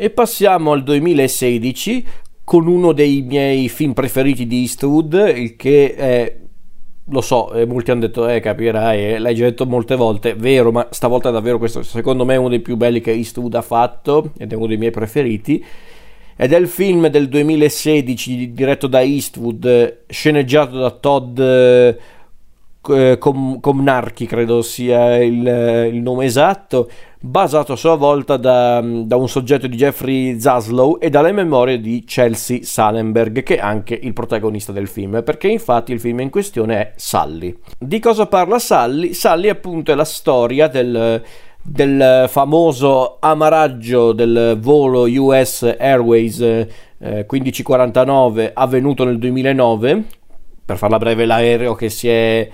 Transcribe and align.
E 0.00 0.10
passiamo 0.10 0.70
al 0.70 0.84
2016 0.84 2.06
con 2.44 2.68
uno 2.68 2.92
dei 2.92 3.22
miei 3.22 3.68
film 3.68 3.94
preferiti 3.94 4.46
di 4.46 4.60
Eastwood, 4.60 5.32
il 5.34 5.56
che 5.56 5.92
è 5.96 6.36
lo 7.04 7.20
so, 7.20 7.50
molti 7.66 7.90
hanno 7.90 8.02
detto, 8.02 8.28
eh, 8.28 8.38
capirai, 8.38 9.18
l'hai 9.18 9.34
già 9.34 9.46
detto 9.46 9.66
molte 9.66 9.96
volte, 9.96 10.34
vero, 10.34 10.70
ma 10.70 10.86
stavolta 10.92 11.30
davvero 11.30 11.58
questo 11.58 11.82
secondo 11.82 12.24
me 12.24 12.34
è 12.34 12.36
uno 12.36 12.50
dei 12.50 12.60
più 12.60 12.76
belli 12.76 13.00
che 13.00 13.10
Eastwood 13.10 13.54
ha 13.56 13.62
fatto 13.62 14.30
ed 14.38 14.52
è 14.52 14.54
uno 14.54 14.68
dei 14.68 14.76
miei 14.76 14.92
preferiti. 14.92 15.64
Ed 16.36 16.52
è 16.52 16.56
il 16.56 16.68
film 16.68 17.08
del 17.08 17.28
2016 17.28 18.52
diretto 18.52 18.86
da 18.86 19.02
Eastwood, 19.02 20.04
sceneggiato 20.06 20.78
da 20.78 20.90
Todd 20.92 21.40
eh, 22.88 23.16
Com- 23.18 23.60
Comnarchi, 23.60 24.26
credo 24.26 24.62
sia 24.62 25.22
il, 25.22 25.90
il, 25.92 26.00
nome 26.00 26.24
esatto, 26.24 26.88
basato 27.20 27.72
a 27.72 27.76
sua 27.76 27.96
volta 27.96 28.36
da, 28.36 28.80
da, 28.80 29.16
un 29.16 29.28
soggetto 29.28 29.66
di 29.66 29.76
Jeffrey 29.76 30.38
Zaslow 30.40 30.98
e 31.00 31.10
dalle 31.10 31.32
memorie 31.32 31.80
di 31.80 32.04
Chelsea 32.04 32.60
Salenberg, 32.62 33.42
che 33.42 33.56
è 33.56 33.60
anche 33.60 33.98
il 34.00 34.12
protagonista 34.12 34.72
del 34.72 34.88
film, 34.88 35.22
perché 35.22 35.48
infatti 35.48 35.92
il 35.92 36.00
film 36.00 36.20
in 36.20 36.30
questione 36.30 36.78
è 36.78 36.92
Sally. 36.96 37.56
Di 37.78 37.98
cosa 37.98 38.26
parla 38.26 38.58
Sally? 38.58 39.12
Sally 39.12 39.48
appunto 39.48 39.92
è 39.92 39.94
la 39.94 40.04
storia 40.04 40.68
del 40.68 41.22
del 41.60 42.24
famoso 42.28 43.18
amaraggio 43.20 44.12
del 44.12 44.56
volo 44.58 45.02
US 45.02 45.74
Airways 45.78 46.40
eh, 46.40 46.66
1549 47.28 48.52
avvenuto 48.54 49.04
nel 49.04 49.18
2009. 49.18 50.04
Per 50.64 50.76
farla 50.76 50.98
breve, 50.98 51.24
l'aereo 51.24 51.74
che 51.74 51.88
si 51.88 52.08
è 52.08 52.48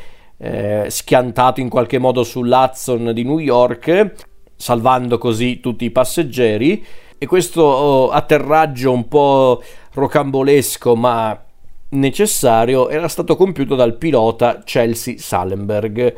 eh, 0.44 0.90
schiantato 0.90 1.60
in 1.60 1.70
qualche 1.70 1.98
modo 1.98 2.22
sull'Hudson 2.22 3.12
di 3.14 3.24
New 3.24 3.38
York, 3.38 4.12
salvando 4.54 5.16
così 5.16 5.58
tutti 5.60 5.86
i 5.86 5.90
passeggeri. 5.90 6.84
E 7.16 7.26
questo 7.26 7.62
oh, 7.62 8.10
atterraggio 8.10 8.92
un 8.92 9.08
po' 9.08 9.62
rocambolesco 9.94 10.94
ma 10.96 11.40
necessario 11.90 12.88
era 12.88 13.08
stato 13.08 13.36
compiuto 13.36 13.74
dal 13.76 13.96
pilota 13.96 14.62
Chelsea 14.64 15.14
Salenberg 15.16 16.14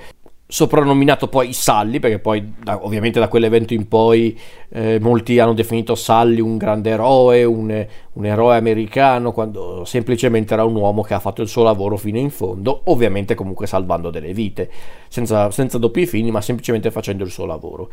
soprannominato 0.49 1.29
poi 1.29 1.53
Sully, 1.53 1.99
perché 1.99 2.21
poi 2.21 2.55
da, 2.63 2.85
ovviamente 2.85 3.19
da 3.19 3.27
quell'evento 3.29 3.75
in 3.75 3.89
poi 3.89 4.39
eh, 4.69 4.99
molti 5.01 5.39
hanno 5.41 5.55
definito 5.55 5.95
Sully 5.97 6.41
un 6.41 6.57
grande 6.57 6.91
eroe, 6.91 7.43
un, 7.45 7.87
un, 8.13 8.25
eroe 8.25 8.57
americano, 8.57 9.33
quando 9.33 9.85
semplicemente 9.85 10.55
era 10.55 10.65
un 10.65 10.77
uomo 10.77 11.03
che 11.03 11.15
ha 11.15 11.19
fatto 11.19 11.43
il 11.43 11.49
suo 11.49 11.65
lavoro 11.65 11.97
fino 11.97 12.19
in 12.19 12.31
fondo, 12.31 12.83
ovviamente 12.85 13.35
comunque 13.35 13.67
salvando 13.67 14.11
delle 14.11 14.33
vite, 14.33 14.71
senza, 15.09 15.51
senza 15.51 15.79
doppi 15.79 16.07
fini, 16.07 16.31
ma 16.31 16.41
semplicemente 16.41 16.91
facendo 16.91 17.25
il 17.25 17.31
suo 17.31 17.47
lavoro. 17.47 17.91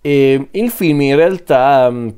E 0.00 0.48
il 0.50 0.70
film 0.70 1.00
in 1.00 1.16
realtà... 1.16 1.90
Mh, 1.90 2.14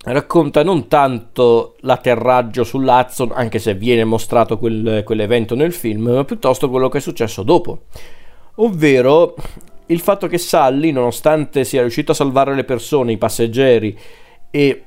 racconta 0.00 0.62
non 0.62 0.86
tanto 0.86 1.74
l'atterraggio 1.80 2.62
sull'Hudson, 2.62 3.32
anche 3.34 3.58
se 3.58 3.74
viene 3.74 4.04
mostrato 4.04 4.56
quel, 4.56 5.02
quell'evento 5.04 5.56
nel 5.56 5.72
film, 5.72 6.08
ma 6.08 6.24
piuttosto 6.24 6.70
quello 6.70 6.88
che 6.88 6.98
è 6.98 7.00
successo 7.00 7.42
dopo 7.42 7.80
ovvero 8.60 9.34
il 9.86 10.00
fatto 10.00 10.26
che 10.26 10.38
Sally, 10.38 10.90
nonostante 10.90 11.64
sia 11.64 11.80
riuscito 11.80 12.12
a 12.12 12.14
salvare 12.14 12.54
le 12.54 12.64
persone, 12.64 13.12
i 13.12 13.18
passeggeri 13.18 13.98
e 14.50 14.82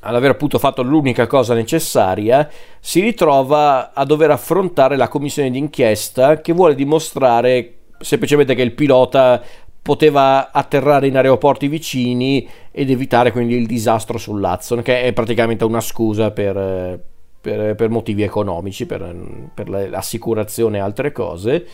ad 0.00 0.14
aver 0.14 0.30
appunto 0.30 0.58
fatto 0.58 0.82
l'unica 0.82 1.26
cosa 1.26 1.54
necessaria, 1.54 2.48
si 2.80 3.00
ritrova 3.00 3.92
a 3.92 4.04
dover 4.04 4.30
affrontare 4.30 4.96
la 4.96 5.08
commissione 5.08 5.50
d'inchiesta 5.50 6.40
che 6.40 6.52
vuole 6.52 6.74
dimostrare 6.74 7.74
semplicemente 8.00 8.54
che 8.54 8.62
il 8.62 8.74
pilota 8.74 9.42
poteva 9.82 10.52
atterrare 10.52 11.06
in 11.06 11.16
aeroporti 11.16 11.66
vicini 11.66 12.46
ed 12.70 12.90
evitare 12.90 13.32
quindi 13.32 13.56
il 13.56 13.66
disastro 13.66 14.18
sull'Hudson, 14.18 14.82
che 14.82 15.02
è 15.02 15.12
praticamente 15.12 15.64
una 15.64 15.80
scusa 15.80 16.30
per, 16.30 17.00
per, 17.40 17.74
per 17.74 17.88
motivi 17.88 18.22
economici, 18.22 18.86
per, 18.86 19.14
per 19.52 19.68
l'assicurazione 19.68 20.78
e 20.78 20.80
altre 20.80 21.10
cose 21.10 21.66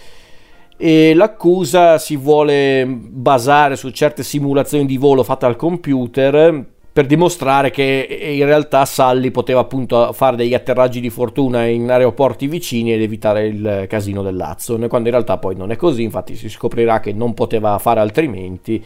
e 0.76 1.14
l'accusa 1.14 1.98
si 1.98 2.16
vuole 2.16 2.86
basare 2.86 3.76
su 3.76 3.90
certe 3.90 4.22
simulazioni 4.22 4.86
di 4.86 4.96
volo 4.96 5.22
fatte 5.22 5.46
al 5.46 5.56
computer 5.56 6.72
per 6.94 7.06
dimostrare 7.06 7.72
che 7.72 8.06
in 8.38 8.44
realtà 8.44 8.84
Sully 8.84 9.32
poteva 9.32 9.58
appunto 9.58 10.12
fare 10.12 10.36
degli 10.36 10.54
atterraggi 10.54 11.00
di 11.00 11.10
fortuna 11.10 11.64
in 11.64 11.90
aeroporti 11.90 12.46
vicini 12.46 12.92
ed 12.92 13.02
evitare 13.02 13.48
il 13.48 13.86
casino 13.88 14.22
dell'Hudson, 14.22 14.86
quando 14.88 15.08
in 15.08 15.14
realtà 15.14 15.38
poi 15.38 15.56
non 15.56 15.72
è 15.72 15.76
così, 15.76 16.04
infatti 16.04 16.36
si 16.36 16.48
scoprirà 16.48 17.00
che 17.00 17.12
non 17.12 17.34
poteva 17.34 17.76
fare 17.80 17.98
altrimenti. 17.98 18.80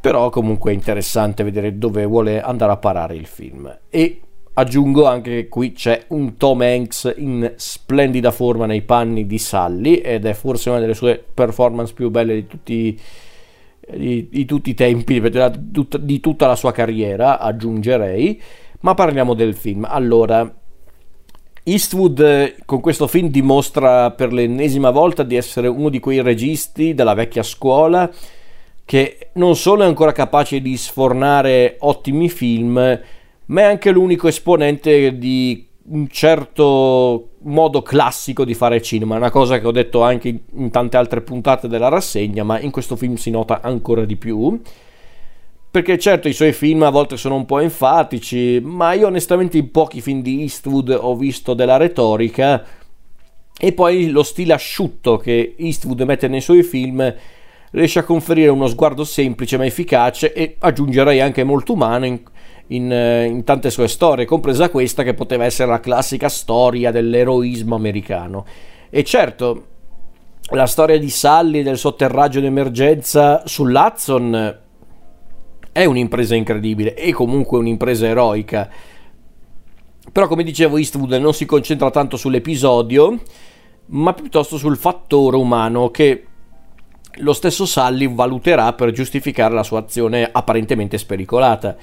Però 0.00 0.30
comunque 0.30 0.72
è 0.72 0.74
interessante 0.74 1.44
vedere 1.44 1.78
dove 1.78 2.04
vuole 2.06 2.40
andare 2.40 2.72
a 2.72 2.76
parare 2.76 3.14
il 3.14 3.26
film. 3.26 3.78
E 3.88 4.20
Aggiungo 4.56 5.06
anche 5.06 5.30
che 5.30 5.48
qui 5.48 5.72
c'è 5.72 6.04
un 6.08 6.36
Tom 6.36 6.60
Hanks 6.60 7.12
in 7.16 7.54
splendida 7.56 8.30
forma 8.30 8.66
nei 8.66 8.82
panni 8.82 9.26
di 9.26 9.38
Sally 9.38 9.94
ed 9.94 10.26
è 10.26 10.32
forse 10.32 10.70
una 10.70 10.78
delle 10.78 10.94
sue 10.94 11.22
performance 11.34 11.92
più 11.92 12.08
belle 12.08 12.34
di 12.34 12.46
tutti, 12.46 13.00
di, 13.96 14.28
di 14.30 14.44
tutti 14.44 14.70
i 14.70 14.74
tempi, 14.74 15.20
di 15.20 16.20
tutta 16.20 16.46
la 16.46 16.54
sua 16.54 16.70
carriera, 16.70 17.40
aggiungerei. 17.40 18.40
Ma 18.80 18.94
parliamo 18.94 19.34
del 19.34 19.54
film. 19.54 19.86
Allora, 19.88 20.48
Eastwood 21.64 22.64
con 22.64 22.80
questo 22.80 23.08
film 23.08 23.30
dimostra 23.30 24.12
per 24.12 24.32
l'ennesima 24.32 24.90
volta 24.90 25.24
di 25.24 25.34
essere 25.34 25.66
uno 25.66 25.88
di 25.88 25.98
quei 25.98 26.22
registi 26.22 26.94
della 26.94 27.14
vecchia 27.14 27.42
scuola 27.42 28.08
che 28.84 29.30
non 29.32 29.56
solo 29.56 29.82
è 29.82 29.86
ancora 29.86 30.12
capace 30.12 30.60
di 30.60 30.76
sfornare 30.76 31.76
ottimi 31.80 32.28
film, 32.28 33.00
ma 33.46 33.62
è 33.62 33.64
anche 33.64 33.90
l'unico 33.90 34.28
esponente 34.28 35.18
di 35.18 35.66
un 35.86 36.08
certo 36.08 37.30
modo 37.40 37.82
classico 37.82 38.44
di 38.44 38.54
fare 38.54 38.80
cinema, 38.80 39.16
una 39.16 39.30
cosa 39.30 39.58
che 39.58 39.66
ho 39.66 39.72
detto 39.72 40.02
anche 40.02 40.42
in 40.54 40.70
tante 40.70 40.96
altre 40.96 41.20
puntate 41.20 41.68
della 41.68 41.88
rassegna, 41.88 42.42
ma 42.42 42.58
in 42.58 42.70
questo 42.70 42.96
film 42.96 43.16
si 43.16 43.30
nota 43.30 43.60
ancora 43.60 44.04
di 44.04 44.16
più. 44.16 44.60
Perché 45.70 45.98
certo 45.98 46.28
i 46.28 46.32
suoi 46.32 46.52
film 46.52 46.84
a 46.84 46.90
volte 46.90 47.16
sono 47.16 47.34
un 47.34 47.44
po' 47.46 47.58
enfatici, 47.58 48.60
ma 48.62 48.92
io 48.92 49.08
onestamente 49.08 49.58
in 49.58 49.72
pochi 49.72 50.00
film 50.00 50.22
di 50.22 50.42
Eastwood 50.42 50.96
ho 50.98 51.16
visto 51.16 51.52
della 51.52 51.76
retorica 51.76 52.64
e 53.58 53.72
poi 53.72 54.08
lo 54.10 54.22
stile 54.22 54.52
asciutto 54.52 55.16
che 55.16 55.54
Eastwood 55.58 56.00
mette 56.02 56.28
nei 56.28 56.40
suoi 56.40 56.62
film 56.62 57.14
riesce 57.70 57.98
a 57.98 58.04
conferire 58.04 58.50
uno 58.50 58.68
sguardo 58.68 59.04
semplice 59.04 59.56
ma 59.56 59.66
efficace 59.66 60.32
e 60.32 60.56
aggiungerei 60.58 61.20
anche 61.20 61.42
molto 61.42 61.72
umano 61.72 62.20
in, 62.68 62.90
eh, 62.92 63.24
in, 63.26 63.44
tante 63.44 63.70
sue 63.70 63.88
storie, 63.88 64.24
compresa 64.24 64.70
questa 64.70 65.02
che 65.02 65.14
poteva 65.14 65.44
essere 65.44 65.70
la 65.70 65.80
classica 65.80 66.28
storia 66.28 66.90
dell'eroismo 66.90 67.74
americano. 67.74 68.44
E 68.90 69.04
certo, 69.04 69.66
la 70.50 70.66
storia 70.66 70.98
di 70.98 71.10
Sally 71.10 71.62
del 71.62 71.78
sotterraggio 71.78 72.40
d'emergenza 72.40 73.42
sull'Hudson 73.46 74.58
è 75.72 75.84
un'impresa 75.84 76.34
incredibile 76.34 76.94
e 76.94 77.12
comunque 77.12 77.58
un'impresa 77.58 78.06
eroica. 78.06 78.68
Però 80.12 80.28
come 80.28 80.44
dicevo 80.44 80.76
Eastwood 80.76 81.14
non 81.14 81.34
si 81.34 81.46
concentra 81.46 81.90
tanto 81.90 82.16
sull'episodio, 82.16 83.20
ma 83.86 84.12
piuttosto 84.12 84.56
sul 84.56 84.76
fattore 84.76 85.36
umano 85.36 85.90
che 85.90 86.26
lo 87.18 87.32
stesso 87.32 87.66
Sally 87.66 88.12
valuterà 88.12 88.72
per 88.72 88.90
giustificare 88.92 89.54
la 89.54 89.62
sua 89.62 89.80
azione 89.80 90.28
apparentemente 90.30 90.98
spericolata. 90.98 91.76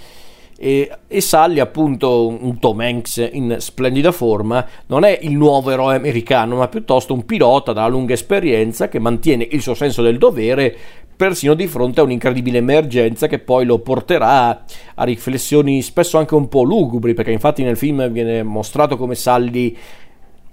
E, 0.63 0.91
e 1.07 1.21
Sully, 1.21 1.59
appunto, 1.59 2.27
un 2.27 2.59
Tom 2.59 2.81
Hanks 2.81 3.29
in 3.31 3.55
splendida 3.57 4.11
forma, 4.11 4.63
non 4.85 5.03
è 5.03 5.17
il 5.23 5.35
nuovo 5.35 5.71
eroe 5.71 5.95
americano, 5.95 6.57
ma 6.57 6.67
piuttosto 6.67 7.15
un 7.15 7.25
pilota 7.25 7.73
dalla 7.73 7.87
lunga 7.87 8.13
esperienza 8.13 8.87
che 8.87 8.99
mantiene 8.99 9.47
il 9.49 9.63
suo 9.63 9.73
senso 9.73 10.03
del 10.03 10.19
dovere 10.19 10.77
persino 11.15 11.55
di 11.55 11.65
fronte 11.65 11.99
a 11.99 12.03
un'incredibile 12.03 12.59
emergenza 12.59 13.25
che 13.25 13.39
poi 13.39 13.65
lo 13.65 13.79
porterà 13.79 14.63
a 14.93 15.03
riflessioni 15.03 15.81
spesso 15.81 16.19
anche 16.19 16.35
un 16.35 16.47
po' 16.47 16.61
lugubri, 16.61 17.15
perché 17.15 17.31
infatti 17.31 17.63
nel 17.63 17.75
film 17.75 18.07
viene 18.11 18.43
mostrato 18.43 18.97
come 18.97 19.15
Sully 19.15 19.75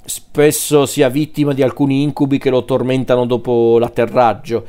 spesso 0.07 0.87
sia 0.87 1.11
vittima 1.11 1.53
di 1.53 1.61
alcuni 1.61 2.01
incubi 2.01 2.39
che 2.39 2.49
lo 2.49 2.65
tormentano 2.65 3.27
dopo 3.27 3.79
l'atterraggio, 3.79 4.65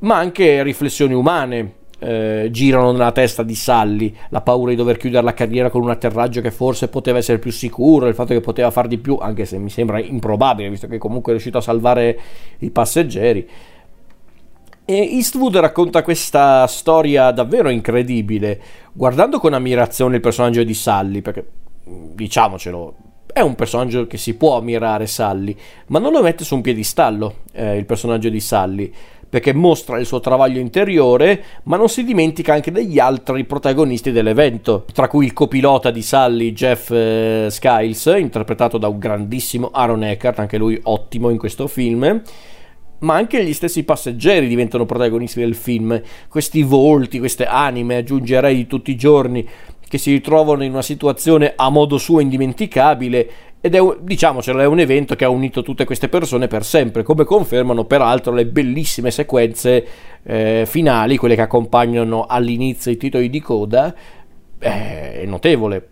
ma 0.00 0.18
anche 0.18 0.62
riflessioni 0.62 1.14
umane 1.14 1.83
eh, 1.98 2.48
girano 2.50 2.92
nella 2.92 3.12
testa 3.12 3.42
di 3.42 3.54
Sully, 3.54 4.14
la 4.30 4.40
paura 4.40 4.70
di 4.70 4.76
dover 4.76 4.96
chiudere 4.96 5.24
la 5.24 5.34
carriera 5.34 5.70
con 5.70 5.82
un 5.82 5.90
atterraggio 5.90 6.40
che 6.40 6.50
forse 6.50 6.88
poteva 6.88 7.18
essere 7.18 7.38
più 7.38 7.52
sicuro, 7.52 8.06
il 8.06 8.14
fatto 8.14 8.34
che 8.34 8.40
poteva 8.40 8.70
far 8.70 8.88
di 8.88 8.98
più, 8.98 9.16
anche 9.20 9.44
se 9.44 9.58
mi 9.58 9.70
sembra 9.70 10.00
improbabile, 10.00 10.70
visto 10.70 10.86
che 10.86 10.98
comunque 10.98 11.32
è 11.32 11.34
riuscito 11.34 11.58
a 11.58 11.62
salvare 11.62 12.18
i 12.58 12.70
passeggeri. 12.70 13.48
E 14.86 14.94
Eastwood 15.16 15.56
racconta 15.56 16.02
questa 16.02 16.66
storia 16.66 17.30
davvero 17.30 17.70
incredibile, 17.70 18.60
guardando 18.92 19.38
con 19.38 19.54
ammirazione 19.54 20.16
il 20.16 20.20
personaggio 20.20 20.62
di 20.62 20.74
Sully, 20.74 21.22
perché 21.22 21.46
diciamocelo, 21.84 22.94
è 23.32 23.40
un 23.40 23.54
personaggio 23.54 24.06
che 24.06 24.18
si 24.18 24.34
può 24.34 24.58
ammirare 24.58 25.06
Sully, 25.06 25.56
ma 25.86 25.98
non 25.98 26.12
lo 26.12 26.22
mette 26.22 26.44
su 26.44 26.54
un 26.54 26.60
piedistallo 26.60 27.36
eh, 27.52 27.76
il 27.76 27.86
personaggio 27.86 28.28
di 28.28 28.40
Sully 28.40 28.92
perché 29.34 29.52
mostra 29.52 29.98
il 29.98 30.06
suo 30.06 30.20
travaglio 30.20 30.60
interiore, 30.60 31.42
ma 31.64 31.76
non 31.76 31.88
si 31.88 32.04
dimentica 32.04 32.52
anche 32.52 32.70
degli 32.70 33.00
altri 33.00 33.42
protagonisti 33.42 34.12
dell'evento, 34.12 34.84
tra 34.92 35.08
cui 35.08 35.24
il 35.24 35.32
copilota 35.32 35.90
di 35.90 36.02
Sally, 36.02 36.52
Jeff 36.52 36.92
eh, 36.92 37.48
Skiles, 37.50 38.14
interpretato 38.16 38.78
da 38.78 38.86
un 38.86 39.00
grandissimo 39.00 39.70
Aaron 39.72 40.04
Eckhart, 40.04 40.38
anche 40.38 40.56
lui 40.56 40.78
ottimo 40.84 41.30
in 41.30 41.38
questo 41.38 41.66
film 41.66 42.22
ma 43.00 43.16
anche 43.16 43.44
gli 43.44 43.52
stessi 43.52 43.82
passeggeri 43.82 44.46
diventano 44.46 44.86
protagonisti 44.86 45.40
del 45.40 45.56
film. 45.56 46.00
Questi 46.28 46.62
volti, 46.62 47.18
queste 47.18 47.44
anime, 47.44 47.96
aggiungerei 47.96 48.54
di 48.54 48.66
tutti 48.66 48.92
i 48.92 48.96
giorni, 48.96 49.46
che 49.86 49.98
si 49.98 50.12
ritrovano 50.12 50.64
in 50.64 50.70
una 50.70 50.80
situazione 50.80 51.52
a 51.54 51.68
modo 51.68 51.98
suo 51.98 52.20
indimenticabile 52.20 53.30
ed 53.64 53.74
è, 53.74 53.80
diciamocelo, 53.98 54.60
è 54.60 54.66
un 54.66 54.78
evento 54.78 55.16
che 55.16 55.24
ha 55.24 55.30
unito 55.30 55.62
tutte 55.62 55.86
queste 55.86 56.10
persone 56.10 56.48
per 56.48 56.66
sempre, 56.66 57.02
come 57.02 57.24
confermano 57.24 57.86
peraltro 57.86 58.34
le 58.34 58.44
bellissime 58.44 59.10
sequenze 59.10 59.86
eh, 60.22 60.64
finali, 60.66 61.16
quelle 61.16 61.34
che 61.34 61.40
accompagnano 61.40 62.26
all'inizio 62.26 62.90
i 62.90 62.98
titoli 62.98 63.30
di 63.30 63.40
coda, 63.40 63.94
eh, 64.58 65.22
è 65.22 65.24
notevole. 65.24 65.88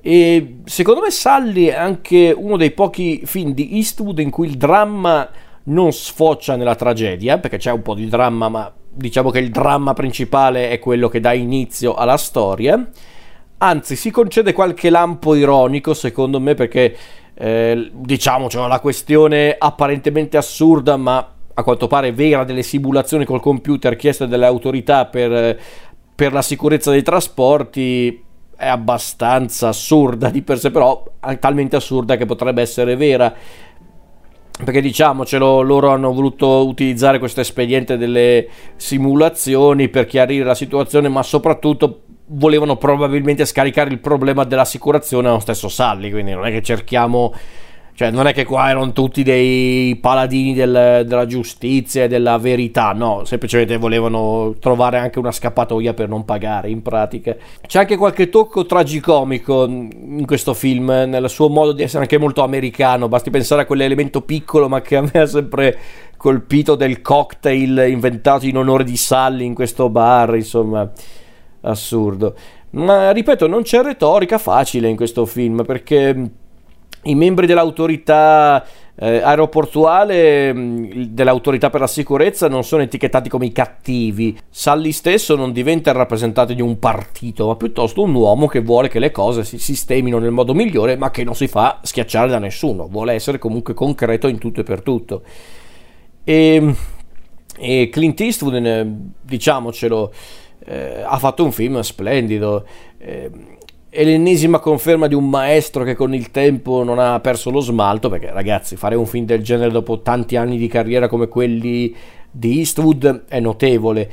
E 0.00 0.60
secondo 0.64 1.02
me 1.02 1.10
Sally 1.10 1.66
è 1.66 1.74
anche 1.74 2.34
uno 2.34 2.56
dei 2.56 2.70
pochi 2.70 3.20
film 3.26 3.52
di 3.52 3.76
Eastwood 3.76 4.18
in 4.18 4.30
cui 4.30 4.46
il 4.46 4.56
dramma 4.56 5.28
non 5.64 5.92
sfocia 5.92 6.56
nella 6.56 6.76
tragedia, 6.76 7.36
perché 7.36 7.58
c'è 7.58 7.72
un 7.72 7.82
po' 7.82 7.92
di 7.92 8.08
dramma, 8.08 8.48
ma 8.48 8.72
diciamo 8.90 9.28
che 9.28 9.40
il 9.40 9.50
dramma 9.50 9.92
principale 9.92 10.70
è 10.70 10.78
quello 10.78 11.08
che 11.08 11.20
dà 11.20 11.34
inizio 11.34 11.92
alla 11.92 12.16
storia 12.16 12.88
Anzi, 13.58 13.96
si 13.96 14.10
concede 14.12 14.52
qualche 14.52 14.88
lampo 14.88 15.34
ironico, 15.34 15.92
secondo 15.92 16.38
me, 16.38 16.54
perché 16.54 16.96
eh, 17.34 17.90
diciamo 17.92 18.46
c'è 18.46 18.64
la 18.66 18.78
questione 18.78 19.56
apparentemente 19.58 20.36
assurda, 20.36 20.96
ma 20.96 21.34
a 21.54 21.62
quanto 21.64 21.88
pare 21.88 22.12
vera 22.12 22.44
delle 22.44 22.62
simulazioni 22.62 23.24
col 23.24 23.40
computer 23.40 23.96
chieste 23.96 24.28
dalle 24.28 24.46
autorità 24.46 25.06
per, 25.06 25.58
per 26.14 26.32
la 26.32 26.42
sicurezza 26.42 26.92
dei 26.92 27.02
trasporti 27.02 28.24
è 28.56 28.66
abbastanza 28.66 29.68
assurda 29.68 30.30
di 30.30 30.42
per 30.42 30.58
sé, 30.58 30.70
però 30.70 31.04
talmente 31.40 31.74
assurda 31.74 32.16
che 32.16 32.26
potrebbe 32.26 32.62
essere 32.62 32.94
vera. 32.94 33.34
Perché 34.64 34.80
diciamocelo, 34.80 35.62
loro 35.62 35.90
hanno 35.90 36.12
voluto 36.12 36.66
utilizzare 36.66 37.20
questo 37.20 37.40
espediente 37.40 37.96
delle 37.96 38.48
simulazioni 38.76 39.88
per 39.88 40.06
chiarire 40.06 40.44
la 40.44 40.56
situazione, 40.56 41.08
ma 41.08 41.22
soprattutto 41.22 42.02
volevano 42.28 42.76
probabilmente 42.76 43.44
scaricare 43.44 43.90
il 43.90 43.98
problema 43.98 44.44
dell'assicurazione 44.44 45.28
allo 45.28 45.38
stesso 45.38 45.68
Sally, 45.68 46.10
quindi 46.10 46.32
non 46.32 46.46
è 46.46 46.50
che 46.50 46.62
cerchiamo 46.62 47.32
cioè 47.98 48.12
non 48.12 48.28
è 48.28 48.32
che 48.32 48.44
qua 48.44 48.70
erano 48.70 48.92
tutti 48.92 49.24
dei 49.24 49.96
paladini 49.96 50.54
del, 50.54 51.02
della 51.04 51.26
giustizia 51.26 52.04
e 52.04 52.06
della 52.06 52.38
verità, 52.38 52.92
no, 52.92 53.24
semplicemente 53.24 53.76
volevano 53.76 54.54
trovare 54.60 54.98
anche 54.98 55.18
una 55.18 55.32
scappatoia 55.32 55.94
per 55.94 56.08
non 56.08 56.24
pagare 56.24 56.70
in 56.70 56.80
pratica. 56.80 57.34
C'è 57.66 57.80
anche 57.80 57.96
qualche 57.96 58.28
tocco 58.28 58.64
tragicomico 58.66 59.64
in 59.64 60.22
questo 60.26 60.54
film, 60.54 60.86
nel 61.08 61.28
suo 61.28 61.48
modo 61.48 61.72
di 61.72 61.82
essere 61.82 62.02
anche 62.02 62.18
molto 62.18 62.44
americano, 62.44 63.08
basti 63.08 63.30
pensare 63.30 63.62
a 63.62 63.66
quell'elemento 63.66 64.20
piccolo 64.20 64.68
ma 64.68 64.80
che 64.80 64.94
a 64.94 65.00
me 65.02 65.20
ha 65.20 65.26
sempre 65.26 65.76
colpito 66.16 66.76
del 66.76 67.02
cocktail 67.02 67.84
inventato 67.88 68.46
in 68.46 68.58
onore 68.58 68.84
di 68.84 68.96
Sally 68.96 69.44
in 69.44 69.54
questo 69.54 69.88
bar, 69.88 70.36
insomma 70.36 70.88
assurdo. 71.62 72.34
Ma 72.70 73.10
ripeto, 73.12 73.46
non 73.46 73.62
c'è 73.62 73.82
retorica 73.82 74.38
facile 74.38 74.88
in 74.88 74.96
questo 74.96 75.24
film 75.24 75.64
perché 75.64 76.30
i 77.04 77.14
membri 77.14 77.46
dell'autorità 77.46 78.64
eh, 79.00 79.18
aeroportuale, 79.18 80.52
dell'autorità 81.08 81.70
per 81.70 81.80
la 81.80 81.86
sicurezza, 81.86 82.48
non 82.48 82.64
sono 82.64 82.82
etichettati 82.82 83.28
come 83.28 83.46
i 83.46 83.52
cattivi. 83.52 84.36
Sally 84.50 84.90
stesso 84.90 85.36
non 85.36 85.52
diventa 85.52 85.90
il 85.90 85.96
rappresentante 85.96 86.54
di 86.54 86.62
un 86.62 86.78
partito, 86.78 87.46
ma 87.46 87.56
piuttosto 87.56 88.02
un 88.02 88.12
uomo 88.14 88.46
che 88.46 88.60
vuole 88.60 88.88
che 88.88 88.98
le 88.98 89.12
cose 89.12 89.44
si 89.44 89.58
sistemino 89.58 90.18
nel 90.18 90.32
modo 90.32 90.52
migliore, 90.52 90.96
ma 90.96 91.10
che 91.10 91.22
non 91.22 91.36
si 91.36 91.46
fa 91.46 91.78
schiacciare 91.82 92.28
da 92.28 92.38
nessuno. 92.38 92.88
Vuole 92.88 93.12
essere 93.12 93.38
comunque 93.38 93.72
concreto 93.72 94.26
in 94.26 94.38
tutto 94.38 94.60
e 94.60 94.64
per 94.64 94.82
tutto. 94.82 95.22
E, 96.24 96.74
e 97.56 97.88
Clint 97.90 98.20
Eastwood, 98.20 98.86
diciamocelo, 99.22 100.12
eh, 100.68 101.02
ha 101.02 101.16
fatto 101.18 101.44
un 101.44 101.52
film 101.52 101.80
splendido. 101.80 102.66
Eh, 102.98 103.30
è 103.88 104.04
l'ennesima 104.04 104.58
conferma 104.58 105.06
di 105.06 105.14
un 105.14 105.28
maestro 105.28 105.82
che 105.82 105.94
con 105.94 106.14
il 106.14 106.30
tempo 106.30 106.84
non 106.84 106.98
ha 106.98 107.18
perso 107.20 107.50
lo 107.50 107.60
smalto, 107.60 108.10
perché 108.10 108.30
ragazzi, 108.30 108.76
fare 108.76 108.94
un 108.94 109.06
film 109.06 109.24
del 109.24 109.42
genere 109.42 109.70
dopo 109.70 110.02
tanti 110.02 110.36
anni 110.36 110.58
di 110.58 110.68
carriera 110.68 111.08
come 111.08 111.26
quelli 111.26 111.94
di 112.30 112.58
Eastwood 112.58 113.24
è 113.28 113.40
notevole. 113.40 114.10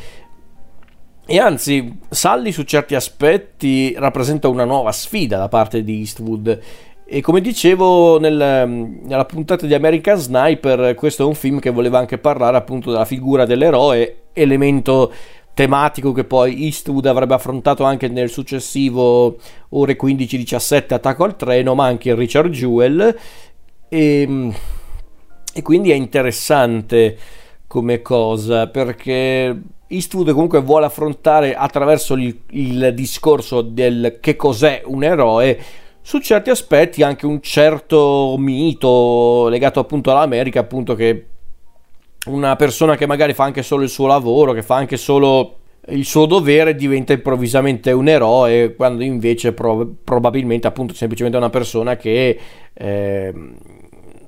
E 1.28 1.40
anzi, 1.40 2.00
Sally 2.08 2.52
su 2.52 2.64
certi 2.64 2.96
aspetti 2.96 3.94
rappresenta 3.98 4.48
una 4.48 4.64
nuova 4.64 4.94
sfida 4.94 5.38
da 5.38 5.50
parte 5.50 5.84
di 5.84 5.98
Eastwood. 6.00 6.60
E 7.08 7.22
come 7.22 7.42
dicevo 7.42 8.18
nel, 8.18 8.68
nella 9.04 9.26
puntata 9.26 9.66
di 9.66 9.74
American 9.74 10.18
Sniper, 10.18 10.96
questo 10.96 11.24
è 11.24 11.26
un 11.26 11.36
film 11.36 11.60
che 11.60 11.70
voleva 11.70 12.00
anche 12.00 12.18
parlare 12.18 12.56
appunto 12.56 12.92
della 12.92 13.06
figura 13.06 13.46
dell'eroe, 13.46 14.22
elemento 14.34 15.12
tematico 15.56 16.12
che 16.12 16.26
poi 16.26 16.66
Eastwood 16.66 17.08
avrebbe 17.08 17.34
affrontato 17.34 17.84
anche 17.86 18.10
nel 18.10 18.30
successivo 18.30 19.38
ore 19.70 19.98
15-17 20.00 20.94
attacco 20.94 21.24
al 21.24 21.36
treno, 21.36 21.74
ma 21.74 21.86
anche 21.86 22.14
Richard 22.14 22.52
Jewell. 22.52 23.18
E, 23.88 24.52
e 25.54 25.62
quindi 25.64 25.90
è 25.90 25.96
interessante 25.96 27.18
come 27.66 28.02
cosa 28.02 28.68
perché 28.68 29.62
Eastwood 29.88 30.32
comunque 30.32 30.62
vuole 30.62 30.86
affrontare 30.86 31.56
attraverso 31.56 32.16
il, 32.16 32.38
il 32.52 32.92
discorso 32.94 33.62
del 33.62 34.18
che 34.20 34.36
cos'è 34.36 34.82
un 34.86 35.04
eroe 35.04 35.60
su 36.02 36.20
certi 36.20 36.50
aspetti 36.50 37.02
anche 37.02 37.26
un 37.26 37.42
certo 37.42 38.36
mito 38.38 39.48
legato 39.48 39.80
appunto 39.80 40.12
all'America 40.12 40.60
appunto 40.60 40.96
che 40.96 41.28
una 42.26 42.56
persona 42.56 42.96
che 42.96 43.06
magari 43.06 43.34
fa 43.34 43.44
anche 43.44 43.64
solo 43.64 43.84
il 43.84 43.90
suo 43.90 44.08
lavoro, 44.08 44.54
che 44.54 44.64
fa 44.64 44.76
anche 44.76 44.98
solo 44.98 45.58
il 45.90 46.06
suo 46.06 46.26
dovere 46.26 46.76
diventa 46.76 47.14
improvvisamente 47.14 47.92
un 47.92 48.08
eroe 48.08 48.74
quando 48.76 49.04
invece 49.04 49.54
pro- 49.54 49.88
probabilmente 50.04 50.66
appunto 50.66 50.96
semplicemente 50.96 51.38
una 51.38 51.52
persona 51.52 51.96
che 51.96 52.40
eh, 52.74 53.34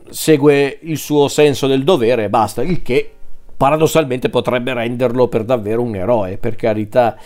segue 0.09 0.79
il 0.81 0.97
suo 0.97 1.27
senso 1.27 1.65
del 1.67 1.83
dovere 1.83 2.25
e 2.25 2.29
basta, 2.29 2.61
il 2.61 2.81
che 2.81 3.11
paradossalmente 3.57 4.29
potrebbe 4.29 4.73
renderlo 4.73 5.27
per 5.27 5.43
davvero 5.43 5.81
un 5.81 5.95
eroe, 5.95 6.37
per 6.37 6.55
carità. 6.55 7.17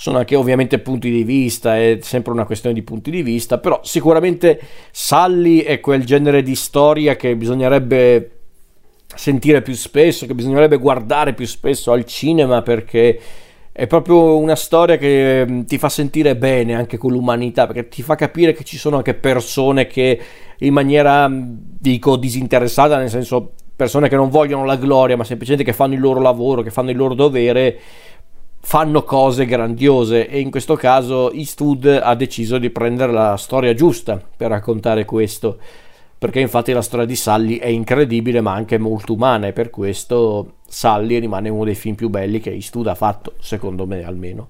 Sono 0.00 0.18
anche 0.18 0.36
ovviamente 0.36 0.78
punti 0.78 1.10
di 1.10 1.24
vista, 1.24 1.76
è 1.76 1.98
sempre 2.02 2.32
una 2.32 2.44
questione 2.44 2.72
di 2.72 2.82
punti 2.82 3.10
di 3.10 3.22
vista, 3.22 3.58
però 3.58 3.80
sicuramente 3.82 4.60
Sally 4.92 5.58
è 5.58 5.80
quel 5.80 6.04
genere 6.04 6.42
di 6.44 6.54
storia 6.54 7.16
che 7.16 7.34
bisognerebbe 7.34 8.37
sentire 9.14 9.62
più 9.62 9.74
spesso, 9.74 10.26
che 10.26 10.34
bisognerebbe 10.34 10.76
guardare 10.76 11.34
più 11.34 11.46
spesso 11.46 11.92
al 11.92 12.04
cinema 12.04 12.62
perché 12.62 13.20
è 13.72 13.86
proprio 13.86 14.36
una 14.38 14.56
storia 14.56 14.96
che 14.96 15.44
mm, 15.48 15.62
ti 15.62 15.78
fa 15.78 15.88
sentire 15.88 16.36
bene 16.36 16.74
anche 16.74 16.98
con 16.98 17.12
l'umanità, 17.12 17.66
perché 17.66 17.88
ti 17.88 18.02
fa 18.02 18.16
capire 18.16 18.52
che 18.52 18.64
ci 18.64 18.76
sono 18.76 18.96
anche 18.96 19.14
persone 19.14 19.86
che 19.86 20.20
in 20.58 20.72
maniera, 20.72 21.28
mm, 21.28 21.42
dico, 21.78 22.16
disinteressata, 22.16 22.98
nel 22.98 23.08
senso 23.08 23.52
persone 23.76 24.08
che 24.08 24.16
non 24.16 24.30
vogliono 24.30 24.64
la 24.64 24.74
gloria, 24.74 25.16
ma 25.16 25.22
semplicemente 25.22 25.64
che 25.64 25.76
fanno 25.76 25.94
il 25.94 26.00
loro 26.00 26.20
lavoro, 26.20 26.62
che 26.62 26.70
fanno 26.70 26.90
il 26.90 26.96
loro 26.96 27.14
dovere, 27.14 27.78
fanno 28.60 29.04
cose 29.04 29.46
grandiose. 29.46 30.26
E 30.28 30.40
in 30.40 30.50
questo 30.50 30.74
caso 30.74 31.30
Eastwood 31.30 32.00
ha 32.02 32.16
deciso 32.16 32.58
di 32.58 32.70
prendere 32.70 33.12
la 33.12 33.36
storia 33.36 33.74
giusta 33.74 34.20
per 34.36 34.48
raccontare 34.48 35.04
questo 35.04 35.58
perché 36.18 36.40
infatti 36.40 36.72
la 36.72 36.82
storia 36.82 37.06
di 37.06 37.14
Sally 37.14 37.58
è 37.58 37.66
incredibile 37.66 38.40
ma 38.40 38.52
anche 38.52 38.76
molto 38.76 39.12
umana 39.12 39.46
e 39.46 39.52
per 39.52 39.70
questo 39.70 40.56
Sally 40.66 41.20
rimane 41.20 41.48
uno 41.48 41.64
dei 41.64 41.76
film 41.76 41.94
più 41.94 42.08
belli 42.08 42.40
che 42.40 42.50
Eastwood 42.50 42.88
ha 42.88 42.94
fatto, 42.94 43.34
secondo 43.38 43.86
me 43.86 44.02
almeno. 44.04 44.48